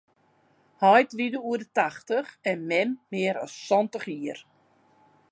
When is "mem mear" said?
2.69-3.37